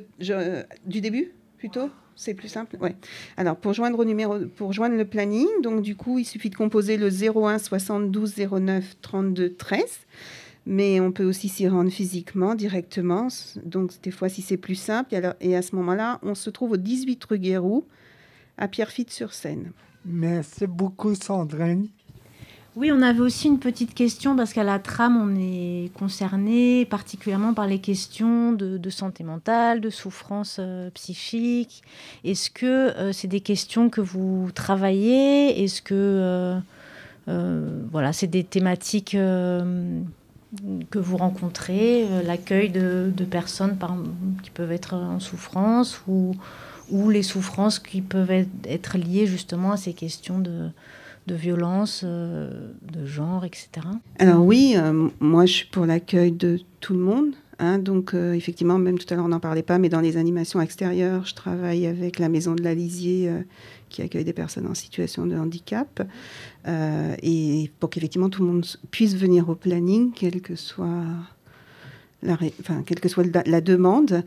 du 0.86 1.00
début 1.00 1.32
plutôt 1.56 1.90
c'est 2.18 2.34
plus 2.34 2.48
simple. 2.48 2.76
Ouais. 2.80 2.96
Alors, 3.36 3.56
pour 3.56 3.72
joindre 3.72 3.96
le 4.04 5.04
planning, 5.04 5.46
donc 5.62 5.82
du 5.82 5.94
coup, 5.94 6.18
il 6.18 6.24
suffit 6.24 6.50
de 6.50 6.56
composer 6.56 6.96
le 6.96 7.08
01 7.08 7.58
72 7.58 8.34
09 8.36 8.96
32 9.00 9.54
13. 9.54 9.84
Mais 10.66 11.00
on 11.00 11.12
peut 11.12 11.24
aussi 11.24 11.48
s'y 11.48 11.66
rendre 11.68 11.90
physiquement, 11.90 12.54
directement. 12.54 13.28
Donc, 13.64 13.92
des 14.02 14.10
fois, 14.10 14.28
si 14.28 14.42
c'est 14.42 14.56
plus 14.56 14.74
simple. 14.74 15.18
Et, 15.40 15.56
à 15.56 15.62
ce 15.62 15.76
moment-là, 15.76 16.18
on 16.22 16.34
se 16.34 16.50
trouve 16.50 16.72
au 16.72 16.76
18 16.76 17.24
rue 17.24 17.38
Guérou, 17.38 17.86
à 18.58 18.68
Pierrefitte-sur-Seine. 18.68 19.70
Merci 20.04 20.66
beaucoup, 20.66 21.14
Sandrine. 21.14 21.88
Oui, 22.78 22.92
on 22.92 23.02
avait 23.02 23.18
aussi 23.18 23.48
une 23.48 23.58
petite 23.58 23.92
question 23.92 24.36
parce 24.36 24.52
qu'à 24.52 24.62
la 24.62 24.78
trame, 24.78 25.16
on 25.20 25.34
est 25.36 25.92
concerné 25.94 26.84
particulièrement 26.84 27.52
par 27.52 27.66
les 27.66 27.80
questions 27.80 28.52
de, 28.52 28.90
santé 28.90 29.24
mentale, 29.24 29.80
de 29.80 29.90
souffrance 29.90 30.58
euh, 30.60 30.88
psychique. 30.90 31.82
Est-ce 32.22 32.50
que 32.50 32.66
euh, 32.66 33.12
c'est 33.12 33.26
des 33.26 33.40
questions 33.40 33.90
que 33.90 34.00
vous 34.00 34.50
travaillez? 34.54 35.64
Est-ce 35.64 35.82
que 35.82 36.60
euh, 37.26 37.80
voilà, 37.90 38.12
c'est 38.12 38.28
des 38.28 38.44
thématiques 38.44 39.16
que 39.16 40.98
vous 41.00 41.16
rencontrez, 41.16 42.06
l'accueil 42.24 42.70
de, 42.70 43.10
personnes 43.28 43.76
qui 44.44 44.50
peuvent 44.50 44.70
être 44.70 44.94
en 44.94 45.18
souffrance 45.18 46.00
ou, 46.06 46.36
ou 46.90 47.10
les 47.10 47.24
souffrances 47.24 47.80
qui 47.80 48.02
peuvent 48.02 48.46
être 48.64 48.98
liées 48.98 49.26
justement 49.26 49.72
à 49.72 49.76
ces 49.76 49.94
questions 49.94 50.38
de 50.38 50.70
de 51.28 51.34
violence, 51.36 52.02
euh, 52.04 52.72
de 52.82 53.06
genre, 53.06 53.44
etc. 53.44 53.68
Alors 54.18 54.44
oui, 54.44 54.74
euh, 54.76 55.08
moi 55.20 55.46
je 55.46 55.52
suis 55.52 55.66
pour 55.66 55.86
l'accueil 55.86 56.32
de 56.32 56.58
tout 56.80 56.94
le 56.94 56.98
monde. 57.00 57.34
Hein, 57.60 57.78
donc 57.78 58.14
euh, 58.14 58.34
effectivement, 58.34 58.78
même 58.78 58.98
tout 58.98 59.06
à 59.12 59.16
l'heure 59.16 59.24
on 59.24 59.28
n'en 59.28 59.40
parlait 59.40 59.64
pas, 59.64 59.78
mais 59.78 59.88
dans 59.88 60.00
les 60.00 60.16
animations 60.16 60.60
extérieures, 60.60 61.26
je 61.26 61.34
travaille 61.34 61.86
avec 61.86 62.18
la 62.18 62.28
Maison 62.28 62.54
de 62.54 62.62
la 62.62 62.72
Lisier 62.72 63.30
qui 63.88 64.02
accueille 64.02 64.24
des 64.24 64.32
personnes 64.32 64.66
en 64.66 64.74
situation 64.74 65.26
de 65.26 65.36
handicap. 65.36 66.02
et 66.66 67.70
pour 67.80 67.90
qu'effectivement 67.90 68.28
tout 68.28 68.42
le 68.42 68.52
monde 68.52 68.66
puisse 68.90 69.16
venir 69.16 69.48
au 69.48 69.54
planning, 69.54 70.12
quel 70.14 70.40
que 70.40 70.54
soit 70.54 71.04
quelle 72.20 73.00
que 73.00 73.08
soit 73.08 73.24
la, 73.46 73.60
demande, 73.60 74.24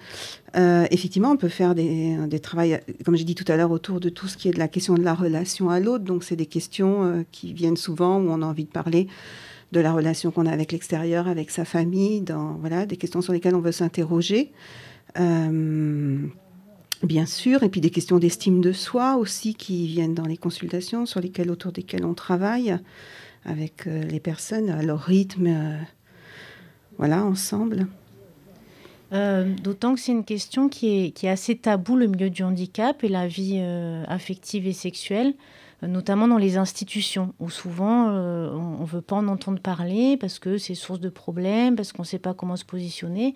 euh, 0.55 0.85
effectivement, 0.91 1.31
on 1.31 1.37
peut 1.37 1.49
faire 1.49 1.75
des, 1.75 2.39
travaux, 2.41 2.73
comme 3.03 3.17
j'ai 3.17 3.25
dit 3.25 3.35
tout 3.35 3.49
à 3.49 3.57
l'heure, 3.57 3.71
autour 3.71 3.99
de 3.99 4.09
tout 4.09 4.27
ce 4.27 4.37
qui 4.37 4.47
est 4.47 4.53
de 4.53 4.59
la 4.59 4.69
question 4.69 4.93
de 4.93 5.03
la 5.03 5.13
relation 5.13 5.69
à 5.69 5.79
l'autre. 5.79 6.05
Donc, 6.05 6.23
c'est 6.23 6.37
des 6.37 6.45
questions 6.45 7.03
euh, 7.03 7.23
qui 7.31 7.53
viennent 7.53 7.77
souvent 7.77 8.17
où 8.17 8.29
on 8.29 8.41
a 8.41 8.45
envie 8.45 8.63
de 8.63 8.69
parler 8.69 9.07
de 9.73 9.79
la 9.79 9.91
relation 9.93 10.31
qu'on 10.31 10.45
a 10.45 10.51
avec 10.51 10.71
l'extérieur, 10.71 11.27
avec 11.27 11.49
sa 11.51 11.65
famille, 11.65 12.23
voilà, 12.59 12.85
des 12.85 12.97
questions 12.97 13.21
sur 13.21 13.33
lesquelles 13.33 13.55
on 13.55 13.61
veut 13.61 13.71
s'interroger. 13.71 14.51
Euh, 15.19 16.19
bien 17.03 17.25
sûr, 17.25 17.63
et 17.63 17.69
puis 17.69 17.81
des 17.81 17.89
questions 17.89 18.19
d'estime 18.19 18.61
de 18.61 18.71
soi 18.73 19.15
aussi 19.17 19.53
qui 19.53 19.87
viennent 19.87 20.13
dans 20.13 20.25
les 20.25 20.37
consultations, 20.37 21.05
sur 21.05 21.19
lesquelles, 21.19 21.51
autour 21.51 21.71
desquelles 21.71 22.05
on 22.05 22.13
travaille 22.13 22.77
avec 23.45 23.85
les 23.85 24.19
personnes 24.19 24.69
à 24.69 24.83
leur 24.83 24.99
rythme 24.99 25.77
voilà, 27.01 27.25
ensemble. 27.25 27.87
Euh, 29.11 29.55
d'autant 29.55 29.95
que 29.95 29.99
c'est 29.99 30.11
une 30.11 30.23
question 30.23 30.69
qui 30.69 31.11
est, 31.19 31.27
assez 31.27 31.57
taboue, 31.57 31.95
le 31.95 32.05
milieu 32.05 32.29
du 32.29 32.43
handicap 32.43 33.03
et 33.03 33.07
la 33.07 33.25
vie 33.25 33.57
euh, 33.59 34.03
affective 34.07 34.67
et 34.67 34.73
sexuelle, 34.73 35.33
euh, 35.81 35.87
notamment 35.87 36.27
dans 36.27 36.37
les 36.37 36.57
institutions, 36.57 37.33
où 37.39 37.49
souvent 37.49 38.09
on 38.09 38.81
ne 38.81 38.85
veut 38.85 39.01
pas 39.01 39.15
en 39.15 39.27
entendre 39.29 39.59
parler 39.59 40.15
parce 40.15 40.37
que 40.37 40.59
c'est 40.59 40.75
source 40.75 40.99
de 40.99 41.09
problèmes, 41.09 41.75
parce 41.75 41.91
qu'on 41.91 42.03
ne 42.03 42.07
sait 42.07 42.19
pas 42.19 42.35
comment 42.35 42.55
se 42.55 42.65
positionner. 42.65 43.29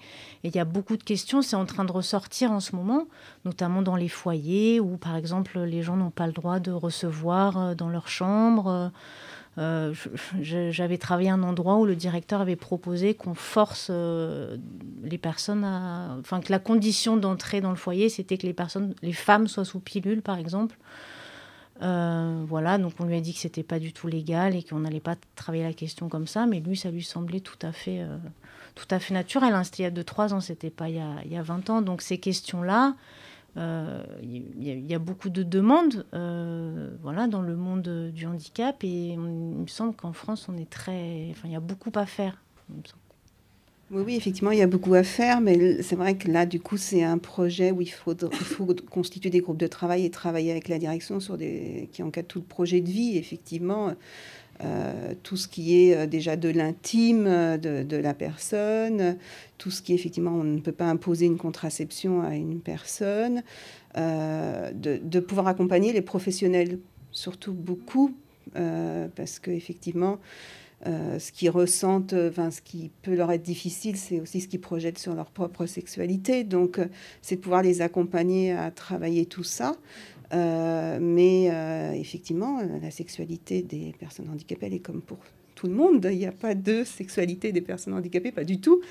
Et 0.43 0.49
il 0.49 0.55
y 0.55 0.59
a 0.59 0.65
beaucoup 0.65 0.95
de 0.95 1.03
questions, 1.03 1.41
c'est 1.41 1.55
en 1.55 1.65
train 1.65 1.85
de 1.85 1.91
ressortir 1.91 2.51
en 2.51 2.59
ce 2.59 2.75
moment, 2.75 3.07
notamment 3.45 3.81
dans 3.81 3.95
les 3.95 4.09
foyers, 4.09 4.79
où 4.79 4.97
par 4.97 5.15
exemple 5.15 5.59
les 5.61 5.81
gens 5.81 5.95
n'ont 5.95 6.11
pas 6.11 6.27
le 6.27 6.33
droit 6.33 6.59
de 6.59 6.71
recevoir 6.71 7.75
dans 7.75 7.89
leur 7.89 8.09
chambre. 8.09 8.91
Euh, 9.57 9.93
j'avais 10.41 10.97
travaillé 10.97 11.29
un 11.29 11.41
endroit 11.41 11.77
où 11.77 11.85
le 11.85 11.95
directeur 11.95 12.41
avait 12.41 12.57
proposé 12.57 13.13
qu'on 13.13 13.35
force 13.35 13.87
euh, 13.89 14.57
les 15.01 15.17
personnes 15.17 15.63
à. 15.63 16.17
Enfin, 16.19 16.41
que 16.41 16.51
la 16.51 16.59
condition 16.59 17.15
d'entrée 17.15 17.61
dans 17.61 17.69
le 17.69 17.77
foyer, 17.77 18.09
c'était 18.09 18.37
que 18.37 18.45
les 18.45 18.53
personnes, 18.53 18.93
les 19.01 19.13
femmes 19.13 19.47
soient 19.47 19.63
sous 19.63 19.79
pilule, 19.79 20.21
par 20.21 20.37
exemple. 20.37 20.77
Euh, 21.81 22.43
voilà, 22.47 22.77
donc 22.77 22.93
on 22.99 23.05
lui 23.05 23.15
a 23.15 23.21
dit 23.21 23.33
que 23.33 23.39
c'était 23.39 23.63
pas 23.63 23.79
du 23.79 23.93
tout 23.93 24.07
légal 24.07 24.55
et 24.55 24.63
qu'on 24.63 24.79
n'allait 24.79 24.99
pas 24.99 25.15
travailler 25.35 25.63
la 25.63 25.73
question 25.73 26.09
comme 26.09 26.27
ça, 26.27 26.45
mais 26.45 26.59
lui, 26.59 26.75
ça 26.75 26.91
lui 26.91 27.03
semblait 27.03 27.41
tout 27.41 27.59
à 27.61 27.71
fait, 27.71 28.01
tout 28.75 28.87
à 28.91 28.99
fait 28.99 29.13
naturel. 29.13 29.53
Hein. 29.53 29.63
C'était 29.63 29.83
il 29.83 29.85
y 29.85 29.99
a 29.99 30.03
2-3 30.03 30.33
ans, 30.33 30.41
c'était 30.41 30.69
pas 30.69 30.89
il 30.89 30.95
y, 30.95 30.99
a, 30.99 31.15
il 31.25 31.31
y 31.31 31.37
a 31.37 31.41
20 31.41 31.69
ans. 31.69 31.81
Donc 31.81 32.01
ces 32.01 32.17
questions-là, 32.17 32.95
il 33.55 33.61
euh, 33.61 34.03
y, 34.59 34.93
a 34.93 34.99
beaucoup 34.99 35.29
de 35.29 35.41
demandes 35.41 36.05
euh, 36.13 36.89
voilà, 37.01 37.27
dans 37.27 37.41
le 37.41 37.55
monde 37.55 38.11
du 38.13 38.25
handicap 38.25 38.83
et 38.83 39.11
il 39.13 39.19
me 39.19 39.67
semble 39.67 39.95
qu'en 39.95 40.11
France, 40.11 40.47
on 40.49 40.57
est 40.57 40.69
très. 40.69 41.27
Enfin, 41.31 41.47
il 41.47 41.51
y 41.51 41.55
a 41.55 41.61
beaucoup 41.61 41.91
à 41.95 42.05
faire. 42.05 42.41
Oui, 43.91 44.03
oui, 44.05 44.15
effectivement, 44.15 44.51
il 44.51 44.57
y 44.57 44.63
a 44.63 44.67
beaucoup 44.67 44.93
à 44.95 45.03
faire, 45.03 45.39
mais 45.39 45.81
c'est 45.83 45.95
vrai 45.95 46.17
que 46.17 46.29
là, 46.29 46.45
du 46.45 46.59
coup, 46.59 46.75
c'est 46.75 47.03
un 47.03 47.17
projet 47.17 47.71
où 47.71 47.81
il 47.81 47.91
faut, 47.91 48.15
constituer 48.89 49.29
des 49.29 49.39
groupes 49.39 49.57
de 49.57 49.67
travail 49.67 50.05
et 50.05 50.09
travailler 50.09 50.51
avec 50.51 50.67
la 50.67 50.77
direction 50.77 51.21
sur 51.21 51.37
des, 51.37 51.87
qui 51.93 52.03
encadrent 52.03 52.27
tout 52.27 52.39
le 52.39 52.45
projet 52.45 52.81
de 52.81 52.89
vie. 52.89 53.17
Effectivement, 53.17 53.93
euh, 54.63 55.13
tout 55.23 55.35
ce 55.35 55.49
qui 55.49 55.83
est 55.83 55.95
euh, 55.95 56.05
déjà 56.05 56.37
de 56.37 56.47
l'intime 56.47 57.25
euh, 57.27 57.57
de, 57.57 57.97
la 57.97 58.13
personne, 58.13 59.17
tout 59.57 59.69
ce 59.69 59.81
qui 59.81 59.93
effectivement, 59.93 60.31
on 60.31 60.45
ne 60.45 60.61
peut 60.61 60.71
pas 60.71 60.85
imposer 60.85 61.25
une 61.25 61.37
contraception 61.37 62.21
à 62.21 62.35
une 62.35 62.61
personne, 62.61 63.43
de, 63.95 65.19
pouvoir 65.19 65.47
accompagner 65.47 65.93
les 65.93 66.01
professionnels, 66.01 66.79
surtout 67.11 67.53
beaucoup, 67.53 68.13
parce 68.53 69.39
qu'effectivement, 69.39 70.19
ce 70.85 71.31
qu'ils 71.31 71.49
ressentent, 71.49 72.13
enfin, 72.13 72.51
ce 72.51 72.61
qui 72.61 72.91
peut 73.01 73.15
leur 73.15 73.31
être 73.31 73.41
difficile, 73.41 73.95
c'est 73.95 74.19
aussi 74.19 74.41
ce 74.41 74.49
qu'ils 74.49 74.59
projettent 74.59 74.99
sur 74.99 75.15
leur 75.15 75.31
propre 75.31 75.65
sexualité. 75.65 76.43
Donc, 76.43 76.79
c'est 77.21 77.37
de 77.37 77.41
pouvoir 77.41 77.63
les 77.63 77.81
accompagner 77.81 78.51
à 78.51 78.69
travailler 78.69 79.25
tout 79.25 79.45
ça. 79.45 79.77
Euh, 80.33 80.97
mais 81.01 81.49
euh, 81.51 81.93
effectivement, 81.93 82.61
la 82.81 82.91
sexualité 82.91 83.61
des 83.61 83.93
personnes 83.99 84.29
handicapées, 84.29 84.67
elle 84.67 84.73
est 84.73 84.79
comme 84.79 85.01
pour 85.01 85.19
tout 85.55 85.67
le 85.67 85.73
monde. 85.73 86.07
Il 86.11 86.17
n'y 86.17 86.25
a 86.25 86.31
pas 86.31 86.55
de 86.55 86.83
sexualité 86.83 87.51
des 87.51 87.61
personnes 87.61 87.93
handicapées, 87.93 88.31
pas 88.31 88.43
du 88.43 88.59
tout. 88.59 88.81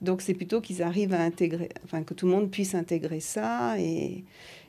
Donc 0.00 0.22
c'est 0.22 0.34
plutôt 0.34 0.60
qu'ils 0.60 0.82
arrivent 0.82 1.14
à 1.14 1.20
intégrer, 1.20 1.68
enfin 1.84 2.02
que 2.02 2.14
tout 2.14 2.26
le 2.26 2.32
monde 2.32 2.50
puisse 2.50 2.74
intégrer 2.74 3.20
ça. 3.20 3.78
Et, 3.78 4.24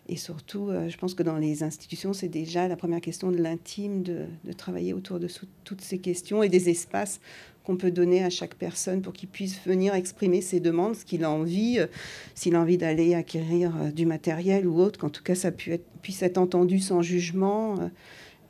et 0.07 0.17
surtout, 0.17 0.69
euh, 0.69 0.87
je 0.87 0.97
pense 0.97 1.15
que 1.15 1.23
dans 1.23 1.37
les 1.37 1.63
institutions, 1.63 2.13
c'est 2.13 2.27
déjà 2.27 2.67
la 2.67 2.75
première 2.75 3.01
question 3.01 3.31
de 3.31 3.37
l'intime, 3.37 4.03
de, 4.03 4.25
travailler 4.55 4.93
autour 4.93 5.19
de 5.19 5.27
toutes 5.63 5.81
ces 5.81 5.97
questions 5.97 6.43
et 6.43 6.49
des 6.49 6.69
espaces 6.69 7.19
qu'on 7.63 7.75
peut 7.75 7.89
donner 7.89 8.23
à 8.23 8.29
chaque 8.29 8.53
personne 8.53 9.01
pour 9.01 9.13
qu'il 9.13 9.27
puisse 9.27 9.59
venir 9.65 9.95
exprimer 9.95 10.41
ses 10.41 10.59
demandes, 10.59 10.95
ce 10.95 11.05
qu'il 11.05 11.23
a 11.23 11.31
envie, 11.31 11.79
euh, 11.79 11.87
s'il 12.35 12.55
a 12.55 12.61
envie 12.61 12.77
d'aller 12.77 13.15
acquérir 13.15 13.75
euh, 13.75 13.91
du 13.91 14.05
matériel 14.05 14.67
ou 14.67 14.79
autre, 14.79 14.99
qu'en 14.99 15.09
tout 15.09 15.23
cas 15.23 15.33
ça 15.33 15.51
puisse 15.51 16.21
être 16.21 16.37
entendu 16.37 16.79
sans 16.79 17.01
jugement. 17.01 17.75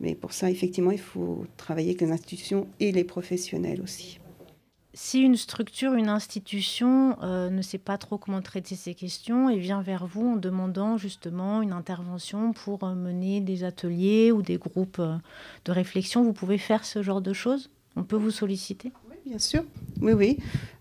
Mais 0.02 0.14
pour 0.14 0.34
ça, 0.34 0.52
effectivement, 0.52 0.92
il 0.92 1.00
faut 1.00 1.46
travailler 1.56 1.92
avec 1.92 2.02
les 2.02 2.12
institutions 2.12 2.68
et 2.82 2.92
les 2.92 3.06
professionnels 3.06 3.82
aussi. 3.82 4.20
Si 4.98 5.20
une 5.20 5.36
structure, 5.36 5.94
une 5.94 6.08
institution 6.08 7.18
ne 7.22 7.62
sait 7.62 7.78
pas 7.78 7.98
trop 7.98 8.18
comment 8.18 8.42
traiter 8.42 8.76
ces 8.76 8.96
questions 8.96 9.50
et 9.50 9.58
vient 9.60 9.82
vers 9.82 10.08
vous 10.08 10.26
en 10.26 10.36
demandant 10.38 10.96
justement 10.96 11.62
une 11.62 11.74
intervention 11.74 12.54
pour 12.54 12.82
mener 12.86 13.42
des 13.42 13.66
ateliers 13.66 14.32
ou 14.32 14.42
des 14.42 14.58
groupes 14.58 15.02
de 15.02 15.72
réflexion, 15.72 16.24
vous 16.24 16.32
pouvez 16.32 16.58
faire 16.58 16.86
ce 16.86 17.04
genre 17.04 17.22
de 17.22 17.34
choses? 17.34 17.70
On 17.98 18.04
peut 18.06 18.16
vous 18.16 18.32
solliciter? 18.32 18.94
Bien 19.26 19.40
sûr. 19.40 19.64
Oui, 20.02 20.14
oui. 20.14 20.38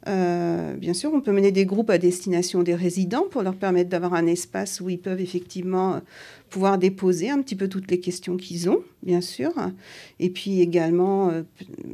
Euh, 0.07 0.75
bien 0.75 0.93
sûr, 0.93 1.13
on 1.15 1.21
peut 1.21 1.33
mener 1.33 1.51
des 1.51 1.65
groupes 1.65 1.91
à 1.91 1.99
destination 1.99 2.63
des 2.63 2.75
résidents 2.75 3.25
pour 3.31 3.43
leur 3.43 3.55
permettre 3.55 3.89
d'avoir 3.89 4.15
un 4.15 4.27
espace 4.27 4.81
où 4.81 4.91
ils 4.91 4.99
peuvent 4.99 5.21
effectivement 5.21 6.01
pouvoir 6.51 6.79
déposer 6.79 7.31
un 7.31 7.41
petit 7.41 7.57
peu 7.57 7.69
toutes 7.69 7.91
les 7.91 8.01
questions 8.01 8.37
qu'ils 8.37 8.69
ont, 8.69 8.81
bien 9.03 9.21
sûr. 9.21 9.53
Et 10.21 10.31
puis 10.31 10.61
également, 10.61 11.31
euh, 11.31 11.43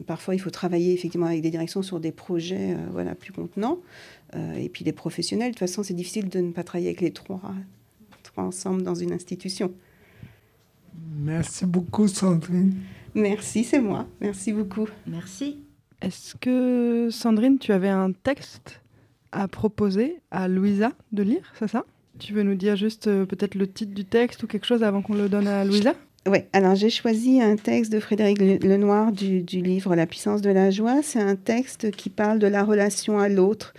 parfois, 0.07 0.35
il 0.35 0.41
faut 0.41 0.51
travailler 0.51 0.93
effectivement 0.93 1.27
avec 1.27 1.43
des 1.43 1.51
directions 1.51 1.83
sur 1.83 2.01
des 2.01 2.13
projets 2.13 2.73
euh, 2.73 2.87
voilà, 2.93 3.15
plus 3.15 3.33
contenants. 3.33 3.79
et 4.57 4.69
puis 4.69 4.85
des 4.85 4.93
professionnels. 4.93 5.49
De 5.49 5.55
toute 5.55 5.61
façon, 5.69 5.83
c'est 5.83 5.95
difficile 5.95 6.29
de 6.29 6.41
ne 6.41 6.53
pas 6.53 6.63
travailler 6.65 6.89
avec 6.89 7.01
les 7.01 7.13
trois 7.13 7.41
ensemble 8.37 8.83
dans 8.83 8.95
une 8.95 9.13
institution. 9.13 9.73
Merci 11.17 11.67
beaucoup, 11.67 12.09
Sandrine. 12.09 12.75
Merci, 13.15 13.65
c'est 13.65 13.81
moi. 13.81 14.07
Merci 14.21 14.53
beaucoup. 14.53 14.89
Merci. 15.07 15.59
Est-ce 16.03 16.35
que, 16.37 17.09
Sandrine, 17.11 17.59
tu 17.59 17.73
avais 17.73 17.89
un 17.89 18.13
texte 18.13 18.81
à 19.33 19.49
proposer 19.49 20.21
à 20.31 20.49
Louisa 20.49 20.93
de 21.13 21.23
lire, 21.23 21.53
c'est 21.59 21.69
ça? 21.69 21.85
Tu 22.19 22.33
veux 22.33 22.43
nous 22.43 22.55
dire 22.55 22.77
juste 22.77 23.07
euh, 23.07 23.25
peut-être 23.25 23.55
le 23.55 23.67
titre 23.67 23.95
du 23.95 24.05
texte 24.05 24.43
ou 24.43 24.47
quelque 24.47 24.67
chose 24.67 24.83
avant 24.83 25.03
qu'on 25.03 25.15
le 25.15 25.29
donne 25.29 25.47
à 25.47 25.65
Louisa? 25.65 25.95
Oui, 26.27 26.39
alors 26.53 26.75
j'ai 26.75 26.91
choisi 26.91 27.41
un 27.41 27.57
texte 27.57 27.93
de 27.93 28.01
Frédéric 28.01 28.41
Lenoir 28.63 29.11
du, 29.11 29.43
du 29.43 29.63
livre 29.63 29.95
La 29.95 30.07
puissance 30.07 30.43
de 30.43 30.51
la 30.51 30.71
joie. 30.71 31.01
C'est 31.03 31.21
un 31.21 31.37
texte 31.37 31.91
qui 31.93 32.11
parle 32.11 32.39
de 32.39 32.47
la 32.47 32.63
relation 32.63 33.19
à 33.19 33.29
l'autre. 33.29 33.73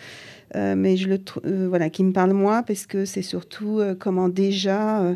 Euh, 0.56 0.75
mais 0.75 0.98
je 0.98 1.08
le 1.08 1.18
euh, 1.46 1.68
voilà 1.70 1.90
qui 1.90 2.04
me 2.04 2.12
parle 2.12 2.34
moi 2.34 2.62
parce 2.63 2.86
que 2.86 3.06
c'est 3.06 3.22
surtout 3.22 3.80
euh, 3.80 3.96
comment 3.98 4.28
déjà 4.28 5.16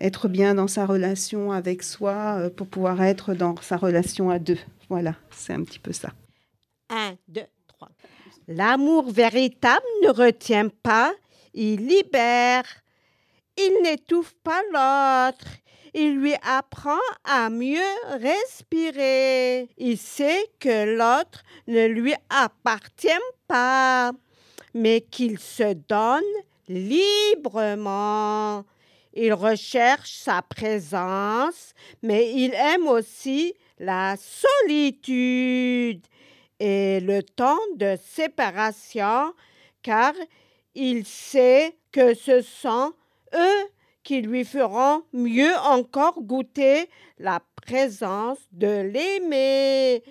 être 0.00 0.28
bien 0.28 0.54
dans 0.54 0.68
sa 0.68 0.84
relation 0.84 1.52
avec 1.52 1.82
soi 1.82 2.50
pour 2.56 2.66
pouvoir 2.66 3.02
être 3.02 3.34
dans 3.34 3.54
sa 3.62 3.76
relation 3.76 4.30
à 4.30 4.38
deux. 4.38 4.58
Voilà, 4.90 5.14
c'est 5.30 5.54
un 5.54 5.62
petit 5.62 5.78
peu 5.78 5.92
ça. 5.92 6.10
Un, 6.90 7.16
deux, 7.28 7.46
trois. 7.66 7.90
L'amour 8.48 9.10
véritable 9.10 9.84
ne 10.02 10.10
retient 10.10 10.68
pas, 10.68 11.14
il 11.54 11.86
libère. 11.86 12.64
Il 13.56 13.82
n'étouffe 13.82 14.34
pas 14.42 14.62
l'autre. 14.72 15.46
Il 15.94 16.16
lui 16.16 16.34
apprend 16.42 16.98
à 17.22 17.50
mieux 17.50 17.80
respirer. 18.20 19.68
Il 19.78 19.96
sait 19.96 20.50
que 20.58 20.96
l'autre 20.96 21.44
ne 21.68 21.86
lui 21.86 22.14
appartient 22.28 23.08
pas 23.46 24.12
mais 24.74 25.00
qu'il 25.00 25.38
se 25.38 25.72
donne 25.88 26.22
librement. 26.68 28.64
Il 29.14 29.32
recherche 29.32 30.12
sa 30.12 30.42
présence, 30.42 31.72
mais 32.02 32.32
il 32.34 32.52
aime 32.54 32.88
aussi 32.88 33.54
la 33.78 34.16
solitude 34.16 36.04
et 36.60 37.00
le 37.00 37.22
temps 37.22 37.58
de 37.76 37.96
séparation, 38.02 39.34
car 39.82 40.12
il 40.74 41.04
sait 41.06 41.76
que 41.92 42.14
ce 42.14 42.40
sont 42.40 42.92
eux 43.34 43.68
qui 44.02 44.20
lui 44.20 44.44
feront 44.44 45.02
mieux 45.12 45.54
encore 45.64 46.20
goûter 46.20 46.88
la 47.18 47.40
présence 47.56 48.38
de 48.52 48.82
l'aimer. 48.82 50.02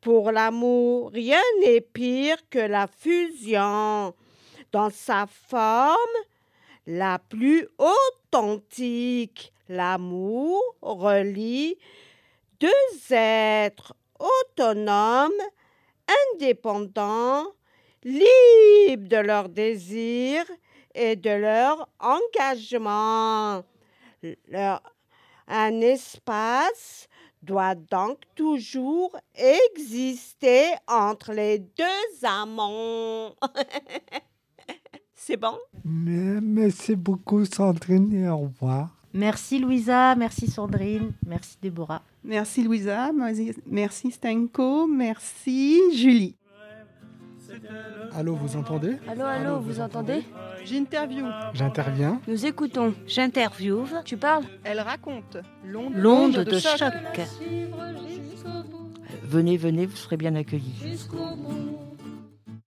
Pour 0.00 0.32
l'amour, 0.32 1.10
rien 1.12 1.42
n'est 1.60 1.80
pire 1.80 2.36
que 2.50 2.58
la 2.58 2.86
fusion. 2.86 4.14
Dans 4.72 4.90
sa 4.90 5.26
forme 5.26 5.96
la 6.86 7.18
plus 7.18 7.68
authentique, 7.78 9.52
l'amour 9.68 10.60
relie 10.80 11.76
deux 12.60 12.68
êtres 13.10 13.94
autonomes, 14.18 15.30
indépendants, 16.34 17.46
libres 18.04 19.08
de 19.08 19.16
leurs 19.16 19.48
désirs 19.48 20.46
et 20.94 21.16
de 21.16 21.30
leur 21.30 21.88
engagement. 22.00 23.62
un 25.46 25.80
espace 25.80 27.08
doit 27.42 27.74
donc 27.74 28.18
toujours 28.34 29.16
exister 29.34 30.72
entre 30.86 31.32
les 31.32 31.58
deux 31.58 32.24
amants. 32.24 33.34
C'est 35.14 35.36
bon? 35.36 35.58
Merci 35.84 36.96
beaucoup 36.96 37.44
Sandrine 37.44 38.12
et 38.12 38.28
au 38.28 38.38
revoir. 38.38 38.97
Merci 39.14 39.58
Louisa, 39.58 40.14
merci 40.14 40.46
Sandrine, 40.48 41.12
merci 41.26 41.56
Déborah. 41.62 42.02
Merci 42.24 42.62
Louisa, 42.62 43.10
merci 43.66 44.10
Stenko, 44.10 44.86
merci 44.86 45.80
Julie. 45.94 46.36
Allô, 48.14 48.34
vous 48.34 48.56
entendez? 48.56 48.96
Allô, 49.08 49.24
allô, 49.24 49.60
vous, 49.60 49.80
entendez, 49.80 50.22
J'interview. 50.64 51.24
J'interviens. 51.54 52.20
Nous 52.28 52.46
écoutons. 52.46 52.94
J'interviewe. 53.06 53.86
Tu 54.04 54.16
parles? 54.16 54.44
Elle 54.64 54.80
raconte. 54.80 55.38
L'onde 55.64 56.34
de, 56.34 56.44
de, 56.44 56.58
choc. 56.58 56.92
Venez, 59.22 59.56
venez, 59.56 59.86
vous 59.86 59.96
serez 59.96 60.16
bien 60.16 60.34
accueillis. 60.34 60.74
Jusqu'au 60.82 61.36
bout. 61.36 61.87